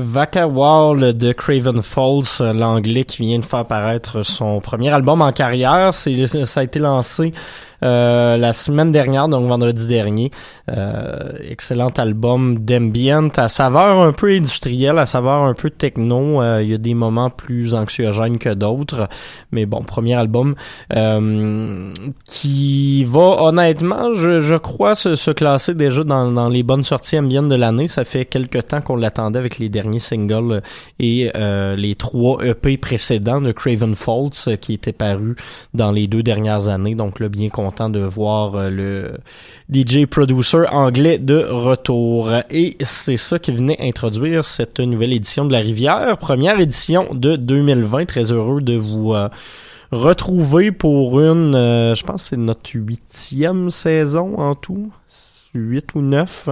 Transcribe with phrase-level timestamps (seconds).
[0.00, 5.32] Vaca Wall de Craven Falls, l'anglais qui vient de faire paraître son premier album en
[5.32, 5.94] carrière.
[5.94, 10.30] Ça a été lancé euh, la semaine dernière, donc vendredi dernier.
[10.68, 16.42] Euh, excellent album d'ambient à saveur un peu industrielle, à saveur un peu techno.
[16.42, 19.08] Euh, il y a des moments plus anxiogènes que d'autres.
[19.52, 20.54] Mais bon, premier album
[22.24, 27.18] qui va honnêtement, je, je crois, se, se classer déjà dans, dans, les bonnes sorties
[27.18, 27.88] ambient de l'année.
[27.88, 30.62] Ça fait quelques temps qu'on l'attendait avec les derniers singles
[30.98, 31.30] et
[31.76, 35.36] les trois EP précédents de Craven Faults qui étaient parus
[35.74, 36.94] dans les deux dernières années.
[36.94, 39.18] Donc là, bien content de voir euh, le
[39.72, 42.32] DJ producer anglais de retour.
[42.50, 47.36] Et c'est ça qui venait introduire cette nouvelle édition de La Rivière, première édition de
[47.36, 48.06] 2020.
[48.06, 49.28] Très heureux de vous euh,
[49.92, 54.90] retrouver pour une, euh, je pense c'est notre huitième saison en tout,
[55.54, 56.48] huit ou neuf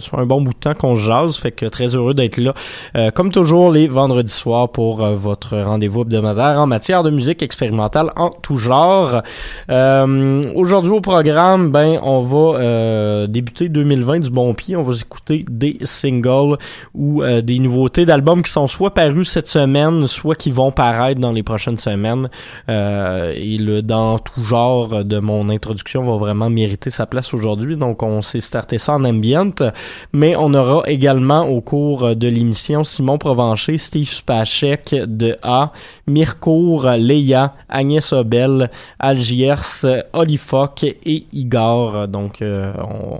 [0.00, 2.54] ça fait un bon bout de temps qu'on jase, fait que très heureux d'être là.
[2.96, 7.42] Euh, comme toujours, les vendredis soirs pour euh, votre rendez-vous hebdomadaire en matière de musique
[7.42, 9.22] expérimentale en tout genre.
[9.70, 14.76] Euh, aujourd'hui au programme, ben on va débuter 2020 du bon pied.
[14.76, 16.56] On va écouter des singles
[16.94, 21.32] ou des nouveautés d'albums qui sont soit parus cette semaine, soit qui vont paraître dans
[21.32, 22.28] les prochaines semaines.
[22.68, 27.76] et le dans tout genre de mon introduction va vraiment mériter sa place aujourd'hui.
[27.76, 29.72] Donc on s'est starté ça en ambient
[30.12, 35.72] mais on aura également au cours de l'émission Simon Provencher, Steve Spacek de A,
[36.06, 42.08] Mircourt, Leia, Agnès Obel, Algiers, Olifoc et Igor.
[42.08, 42.72] Donc euh,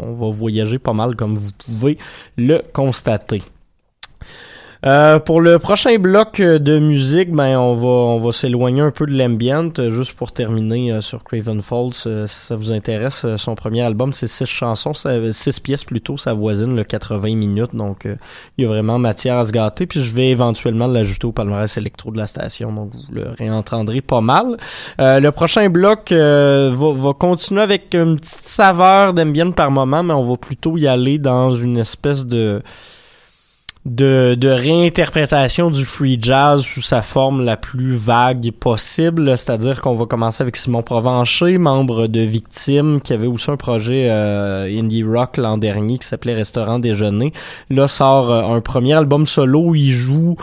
[0.02, 1.98] on va voyager pas mal comme vous pouvez
[2.36, 3.42] le constater.
[4.84, 9.06] Euh, pour le prochain bloc de musique, ben on va on va s'éloigner un peu
[9.06, 11.94] de l'ambient, euh, juste pour terminer euh, sur Craven Falls.
[11.94, 14.92] si ça vous intéresse, son premier album c'est six chansons,
[15.30, 18.08] six pièces plutôt, ça voisine le 80 minutes, donc
[18.58, 19.86] il y a vraiment matière à se gâter.
[19.86, 24.00] Puis je vais éventuellement l'ajouter au palmarès électro de la station, donc vous le réentendrez
[24.00, 24.56] pas mal.
[24.98, 30.28] le prochain bloc va, va continuer avec une petite saveur d'ambient par moment, mais on
[30.28, 32.62] va plutôt y aller dans une espèce de
[33.84, 40.06] de, réinterprétation du free jazz sous sa forme la plus vague possible, c'est-à-dire qu'on va
[40.06, 45.36] commencer avec Simon Provencher, membre de Victime, qui avait aussi un projet euh, indie rock
[45.36, 47.32] l'an dernier qui s'appelait Restaurant Déjeuner.
[47.70, 50.36] Là sort euh, un premier album solo où il joue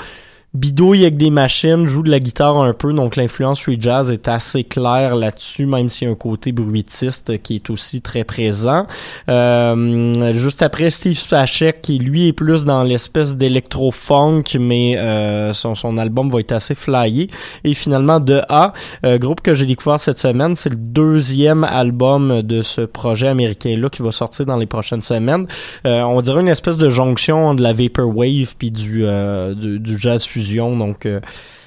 [0.56, 4.28] bidouille avec des machines, joue de la guitare un peu, donc l'influence free jazz est
[4.28, 8.88] assez claire là-dessus, même s'il y a un côté bruitiste qui est aussi très présent.
[9.30, 15.76] Euh, juste après Steve Spacek, qui lui est plus dans l'espèce d'électro-funk, mais euh, son,
[15.76, 17.30] son album va être assez flyé.
[17.64, 18.74] Et finalement, De A,
[19.06, 23.90] euh, groupe que j'ai découvert cette semaine, c'est le deuxième album de ce projet américain-là
[23.90, 25.46] qui va sortir dans les prochaines semaines.
[25.86, 29.06] on dirait une espèce de jonction de la Vaporwave puis du,
[29.56, 30.24] du, du jazz
[30.78, 31.20] donc, euh,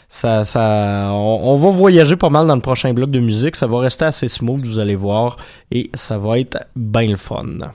[0.08, 3.56] ça, ça, on, va voyager pas mal dans le prochain bloc de musique.
[3.56, 5.36] Ça va rester assez smooth, vous allez voir,
[5.70, 7.72] et ça va être bien le fun.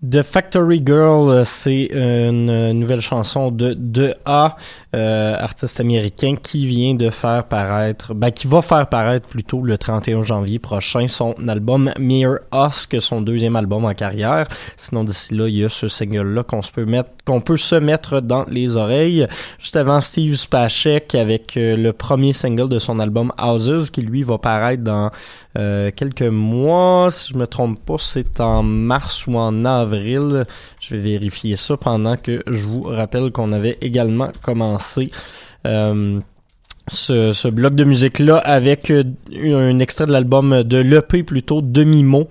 [0.00, 4.54] The Factory Girl, euh, c'est une euh, nouvelle chanson de 2A,
[4.94, 9.76] euh, artiste américain qui vient de faire paraître, ben, qui va faire paraître plutôt le
[9.76, 14.46] 31 janvier prochain son album Mere Us, que son deuxième album en carrière.
[14.76, 17.74] Sinon d'ici là, il y a ce single-là qu'on se peut mettre, qu'on peut se
[17.74, 19.26] mettre dans les oreilles.
[19.58, 24.22] Juste avant Steve Spacek avec euh, le premier single de son album Houses, qui lui
[24.22, 25.10] va paraître dans
[25.58, 30.46] euh, quelques mois, si je me trompe pas, c'est en mars ou en avril.
[30.80, 35.10] Je vais vérifier ça pendant que je vous rappelle qu'on avait également commencé
[35.66, 36.20] euh,
[36.90, 42.28] ce, ce bloc de musique-là avec euh, un extrait de l'album de l'EP plutôt Demi-mot,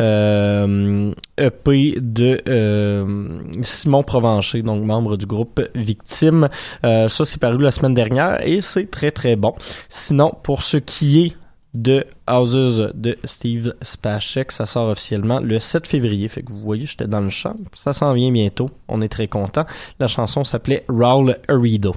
[0.00, 6.48] euh, EP de euh, Simon Provencher, donc membre du groupe Victime.
[6.84, 9.54] Euh, ça, c'est paru la semaine dernière et c'est très très bon.
[9.88, 11.36] Sinon, pour ce qui est
[11.74, 14.52] de Houses de Steve Spacek.
[14.52, 16.28] Ça sort officiellement le 7 février.
[16.28, 17.54] Fait que vous voyez, j'étais dans le champ.
[17.74, 18.70] Ça s'en vient bientôt.
[18.88, 19.64] On est très content.
[19.98, 21.94] La chanson s'appelait Raul Arido.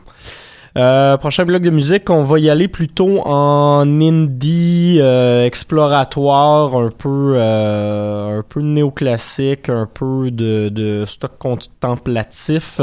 [0.76, 6.90] Euh, prochain bloc de musique, on va y aller plutôt en indie euh, exploratoire, un
[6.90, 12.82] peu euh, un peu néoclassique, un peu de, de stock contemplatif.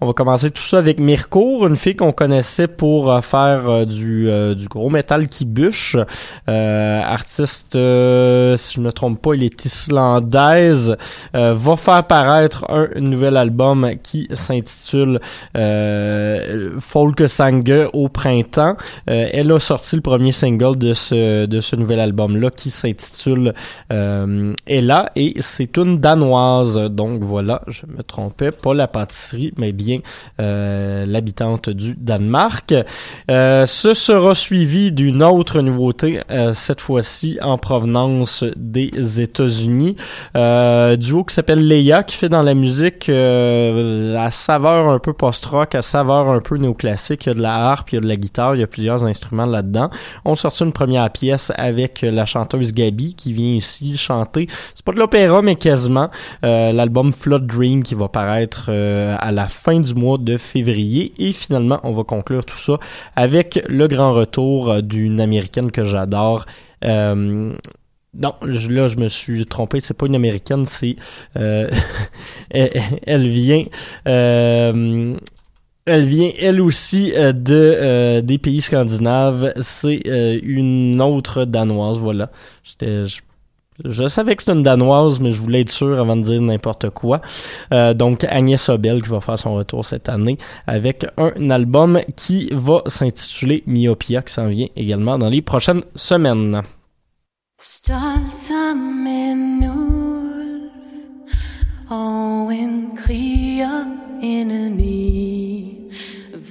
[0.00, 3.84] On va commencer tout ça avec Mirko, une fille qu'on connaissait pour euh, faire euh,
[3.84, 5.96] du, euh, du gros métal qui bûche.
[6.48, 10.96] Artiste, si je me trompe pas, il est islandaise.
[11.32, 15.20] Va faire paraître un nouvel album qui s'intitule
[16.80, 18.76] Folk Sangue au printemps.
[19.08, 22.70] Euh, elle a sorti le premier single de ce de ce nouvel album là qui
[22.70, 23.54] s'intitule
[23.92, 26.76] euh, Ella et c'est une danoise.
[26.90, 30.00] Donc voilà, je me trompais, pas la pâtisserie, mais bien
[30.40, 32.74] euh, l'habitante du Danemark.
[33.28, 36.20] Ce sera suivi d'une autre nouveauté,
[36.54, 39.96] cette fois-ci en provenance des États-Unis.
[40.34, 45.82] Duo qui s'appelle Leia, qui fait dans la musique à saveur un peu post-rock, à
[45.82, 47.17] saveur un peu néoclassique.
[47.26, 48.66] Il y a de la harpe, il y a de la guitare, il y a
[48.66, 49.90] plusieurs instruments là-dedans.
[50.24, 54.48] On sorti une première pièce avec la chanteuse Gabi qui vient ici chanter.
[54.74, 56.10] C'est pas de l'opéra, mais quasiment.
[56.44, 61.12] Euh, L'album Flood Dream qui va paraître euh, à la fin du mois de février.
[61.18, 62.78] Et finalement, on va conclure tout ça
[63.16, 66.46] avec le grand retour euh, d'une américaine que j'adore.
[66.84, 67.52] Euh,
[68.14, 70.96] non, là je me suis trompé, c'est pas une américaine, c'est
[71.36, 71.70] euh,
[72.50, 73.64] elle, elle vient
[74.06, 75.14] euh,
[75.88, 81.98] elle vient elle aussi euh, de euh, des pays scandinaves, c'est euh, une autre danoise,
[81.98, 82.30] voilà.
[82.80, 83.18] Je,
[83.84, 86.90] je savais que c'était une danoise, mais je voulais être sûr avant de dire n'importe
[86.90, 87.20] quoi.
[87.72, 90.36] Euh, donc Agnès Obel qui va faire son retour cette année
[90.66, 96.62] avec un album qui va s'intituler Myopia qui s'en vient également dans les prochaines semaines.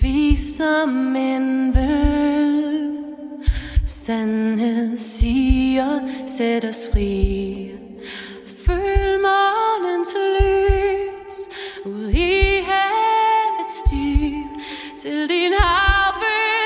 [0.01, 2.97] Vi som en vølv
[3.85, 7.71] Sandhed siger, sæt os fri.
[8.65, 11.37] Følg morgens lys.
[11.85, 14.61] Ud i havets dyb.
[14.97, 16.56] Til din havbøl.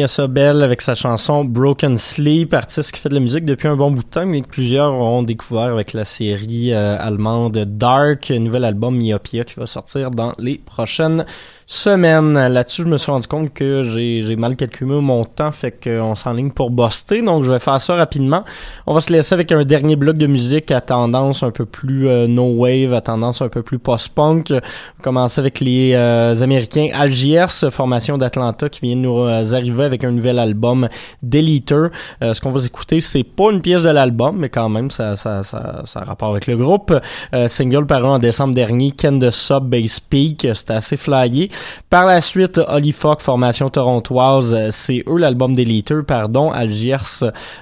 [0.00, 3.76] Agnès Bell avec sa chanson Broken Sleep, artiste qui fait de la musique depuis un
[3.76, 8.30] bon bout de temps, mais que plusieurs ont découvert avec la série euh, allemande Dark,
[8.30, 11.26] nouvel album Myopia qui va sortir dans les prochaines
[11.66, 12.34] semaines.
[12.48, 16.50] Là-dessus, je me suis rendu compte que j'ai mal calculé mon temps, fait qu'on s'enligne
[16.50, 18.42] pour buster, donc je vais faire ça rapidement.
[18.86, 22.08] On va se laisser avec un dernier bloc de musique à tendance un peu plus
[22.08, 24.46] euh, no-wave, à tendance un peu plus post-punk.
[24.50, 24.60] On va
[25.02, 30.12] commencer avec les euh, Américains Algiers, formation d'Atlanta qui vient de nous arriver avec un
[30.12, 30.88] nouvel album
[31.22, 31.88] Deleter.
[32.22, 35.16] Euh, ce qu'on va écouter, c'est pas une pièce de l'album, mais quand même, ça,
[35.16, 36.94] ça, ça, ça a rapport avec le groupe.
[37.34, 41.50] Euh, single paru en décembre dernier, Ken de Sub Base Peak, c'était assez flyé.
[41.88, 46.96] Par la suite, Holly Fock, formation torontoise, euh, c'est eux l'album Deleter, pardon, Algiers,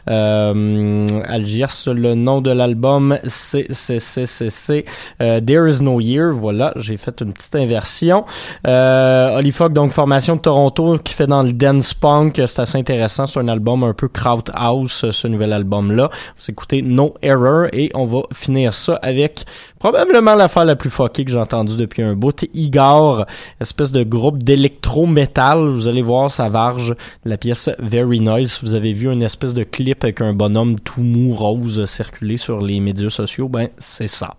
[0.08, 4.84] euh, Algiers, le nom de l'album, c'est, c'est, c'est, c'est, c'est
[5.22, 8.24] euh, There Is No Year, voilà, j'ai fait une petite inversion.
[8.66, 12.78] Euh, Holly Fock, donc formation de Toronto qui fait dans le dance punk, c'est assez
[12.78, 16.10] intéressant, c'est un album un peu crowd house, ce nouvel album-là.
[16.12, 19.44] On va écouter No Error et on va finir ça avec
[19.78, 23.26] probablement l'affaire la plus fuckée que j'ai entendue depuis un bout, Igor,
[23.60, 28.92] espèce de groupe d'électro-metal, vous allez voir sa varge, la pièce Very Nice, vous avez
[28.92, 33.10] vu une espèce de clip avec un bonhomme tout mou rose circuler sur les médias
[33.10, 34.34] sociaux, ben c'est ça.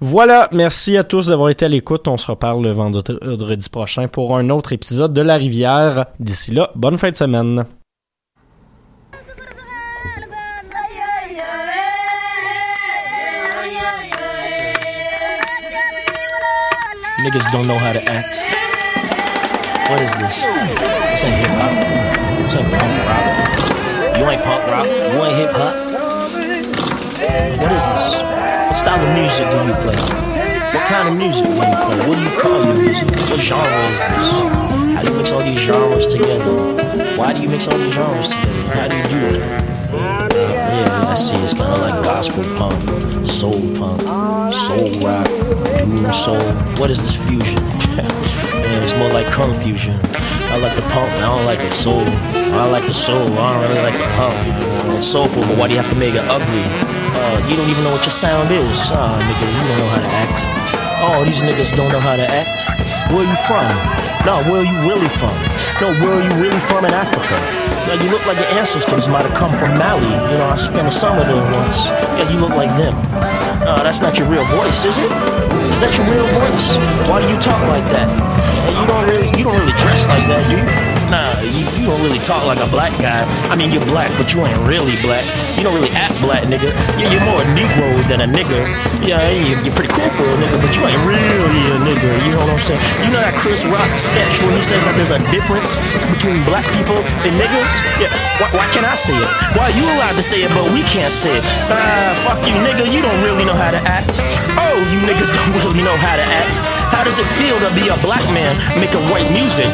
[0.00, 4.36] Voilà, merci à tous d'avoir été à l'écoute, on se reparle le vendredi prochain pour
[4.36, 6.06] un autre épisode de La Rivière.
[6.20, 7.64] D'ici là, bonne fin de semaine.
[17.26, 18.38] Niggas don't know how to act.
[19.90, 20.36] What is this?
[20.38, 21.74] This ain't hip hop.
[22.44, 24.16] This ain't punk rock.
[24.16, 24.86] You ain't punk rock.
[24.86, 25.74] You ain't hip hop.
[27.58, 28.22] What is this?
[28.22, 29.98] What style of music do you play?
[30.70, 31.98] What kind of music do you play?
[32.06, 33.10] What do you call your music?
[33.10, 34.30] What genre is this?
[34.94, 37.16] How do you mix all these genres together?
[37.18, 38.62] Why do you mix all these genres together?
[38.68, 39.65] How do you do that?
[40.36, 41.36] Yeah, I see.
[41.40, 42.76] It's kind of like gospel punk,
[43.24, 44.02] soul punk,
[44.52, 45.26] soul rock,
[45.80, 46.44] doom soul.
[46.76, 47.56] What is this fusion?
[47.96, 49.96] yeah, it's more like confusion.
[50.52, 52.04] I like the punk, I don't like the soul.
[52.04, 54.36] I like the soul, I don't really like the punk.
[54.92, 56.64] It's soulful, but why do you have to make it ugly?
[57.16, 58.76] Uh, you don't even know what your sound is.
[58.92, 60.38] Ah, nigga, you don't know how to act.
[61.00, 62.60] Oh, these niggas don't know how to act.
[63.08, 63.72] Where you from?
[64.28, 65.32] No, where are you really from?
[65.80, 67.55] No, where are you really from in Africa?
[67.86, 70.10] Now you look like your ancestors might have come from Mali.
[70.32, 71.86] You know, I spent a summer there once.
[72.18, 72.94] Yeah, you look like them.
[73.62, 75.10] No, that's not your real voice, is it?
[75.70, 76.76] Is that your real voice?
[77.08, 78.10] Why do you talk like that?
[78.66, 80.95] And you don't really, you don't really dress like that, do you?
[81.06, 83.22] Nah, you, you don't really talk like a black guy.
[83.46, 85.22] I mean, you're black, but you ain't really black.
[85.54, 86.74] You don't really act black, nigga.
[86.98, 88.66] Yeah, you're more a Negro than a nigga.
[89.06, 92.10] Yeah, you- you're pretty cool for a nigga, but you ain't really a nigga.
[92.26, 92.82] You know what I'm saying?
[93.06, 95.78] You know that Chris Rock sketch where he says that there's a difference
[96.10, 97.70] between black people and niggas?
[98.02, 98.10] Yeah,
[98.42, 99.30] why, why can't I say it?
[99.54, 101.44] Why you allowed to say it, but we can't say it?
[101.70, 102.82] Ah, fuck you, nigga.
[102.90, 104.18] You don't really know how to act.
[104.58, 106.58] Oh, you niggas don't really know how to act.
[106.92, 109.68] How does it feel to be a black man making white music?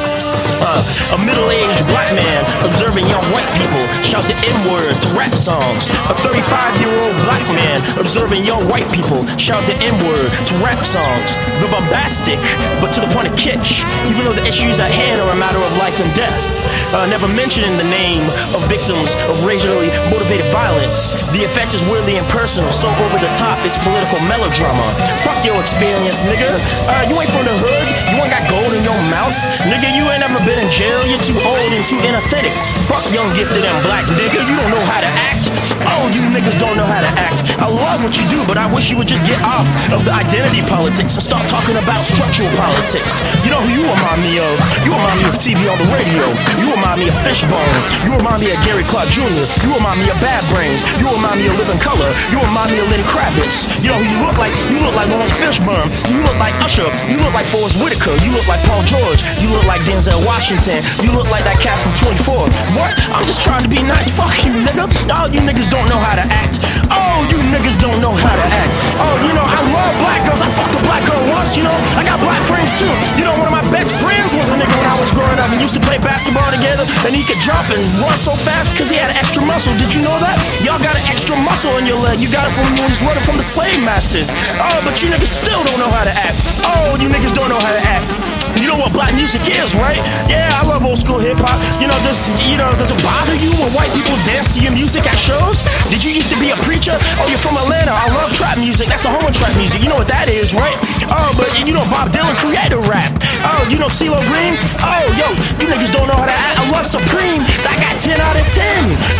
[0.62, 0.80] Uh,
[1.12, 5.90] a middle-aged black man observing young white people shout the N-word to rap songs.
[6.06, 11.34] A 35-year-old black man observing young white people shout the N-word to rap songs.
[11.60, 12.38] The bombastic,
[12.80, 15.58] but to the point of kitsch, even though the issues at hand are a matter
[15.58, 16.61] of life and death.
[16.92, 21.16] Uh, never mentioning the name of victims of racially motivated violence.
[21.32, 24.84] The effect is weirdly impersonal, so over the top it's political melodrama.
[25.24, 26.50] Fuck your experience, nigga.
[26.88, 29.36] Uh, you ain't from the hood, you ain't got gold in your mouth.
[29.64, 32.52] Nigga, you ain't ever been in jail, you're too old and too inauthentic.
[32.84, 34.40] Fuck young, gifted, and black, nigga.
[34.44, 35.71] You don't know how to act.
[35.92, 37.44] Oh, you niggas don't know how to act.
[37.60, 40.12] I love what you do, but I wish you would just get off of the
[40.12, 43.20] identity politics and start talking about structural politics.
[43.44, 44.54] You know who you remind me of?
[44.82, 46.32] You remind me of TV on the radio.
[46.56, 47.76] You remind me of Fishbone.
[48.08, 49.44] You remind me of Gary Clark Jr.
[49.62, 50.80] You remind me of Bad Brains.
[50.96, 52.08] You remind me of Living Color.
[52.32, 53.68] You remind me of Lenny Kravitz.
[53.84, 54.56] You know who you look like?
[54.72, 55.86] You look like Lawrence Fishburne.
[56.08, 56.88] You look like Usher.
[57.06, 58.16] You look like Forrest Whitaker.
[58.24, 59.20] You look like Paul George.
[59.38, 60.80] You look like Denzel Washington.
[61.04, 62.48] You look like that cat from 24.
[62.74, 62.90] What?
[63.12, 64.10] I'm just trying to be nice.
[64.10, 64.88] Fuck you, nigga.
[65.12, 66.60] All you niggas don't know how to act.
[66.92, 68.72] Oh, you niggas don't know how to act.
[69.00, 70.42] Oh, you know, I love black girls.
[70.44, 71.74] I fucked a black girl once, you know.
[71.96, 72.90] I got black friends too.
[73.16, 75.48] You know, one of my best friends was a nigga when I was growing up
[75.48, 76.84] and used to play basketball together.
[77.08, 79.72] And he could jump and run so fast because he had extra muscle.
[79.80, 80.36] Did you know that?
[80.60, 82.20] Y'all got an extra muscle in your leg.
[82.20, 84.30] You got it from when he was running from the slave masters.
[84.60, 86.36] Oh, but you niggas still don't know how to act.
[86.68, 88.21] Oh, you niggas don't know how to act.
[88.62, 89.98] You know what black music is, right?
[90.30, 91.58] Yeah, I love old school hip hop.
[91.82, 94.70] You know, does you know does it bother you when white people dance to your
[94.70, 95.66] music at shows?
[95.90, 96.94] Did you used to be a preacher?
[97.18, 97.90] Oh, you're from Atlanta.
[97.90, 98.86] I love trap music.
[98.86, 99.82] That's the home of trap music.
[99.82, 100.78] You know what that is, right?
[101.10, 103.10] Oh, but you know Bob Dylan created rap.
[103.42, 104.54] Oh, you know CeeLo Green?
[104.78, 105.26] Oh, yo,
[105.58, 106.62] you niggas don't know how to act.
[106.62, 107.42] I love Supreme.
[107.66, 109.11] I got 10 out of 10.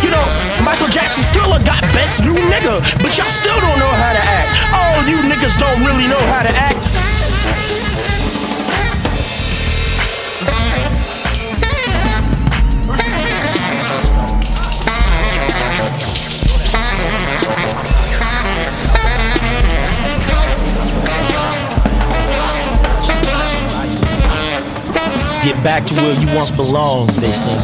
[25.63, 27.57] Back to where you once belonged, they sing.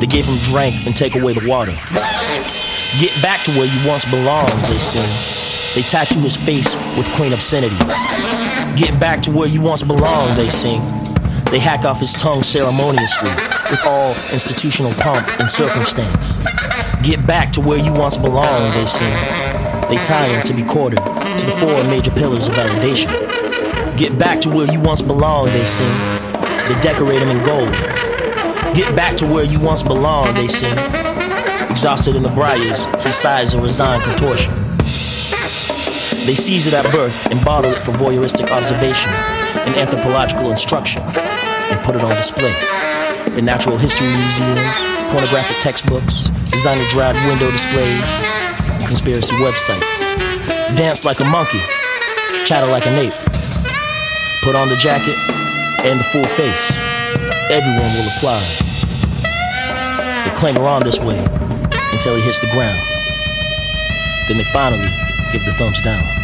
[0.00, 1.72] They gave him drink and take away the water.
[2.98, 5.06] Get back to where you once belonged, they sing.
[5.74, 7.78] They tattoo his face with quaint obscenities.
[8.74, 10.80] Get back to where you once belonged, they sing.
[11.50, 13.30] They hack off his tongue ceremoniously
[13.70, 16.32] with all institutional pomp and circumstance.
[17.02, 19.14] Get back to where you once belonged, they sing.
[19.88, 23.08] They tie him to be quartered to the four major pillars of validation.
[23.96, 26.09] Get back to where you once belonged, they sing.
[26.70, 27.72] They decorate them in gold.
[28.76, 30.78] Get back to where you once belonged, they sing.
[31.68, 34.54] Exhausted in the briars, he sighs in resigned contortion.
[36.26, 39.10] They seize it at birth and bottle it for voyeuristic observation
[39.66, 42.54] and anthropological instruction and put it on display
[43.36, 44.62] in natural history museums,
[45.10, 48.00] pornographic textbooks, designer drag window displays,
[48.86, 49.80] conspiracy websites.
[50.76, 51.58] Dance like a monkey,
[52.46, 53.18] chatter like an ape.
[54.44, 55.16] Put on the jacket
[55.84, 56.70] and the full face.
[57.50, 58.42] Everyone will apply.
[60.24, 61.18] They clanger on this way
[61.92, 62.80] until he hits the ground.
[64.28, 64.88] Then they finally
[65.32, 66.19] give the thumbs down.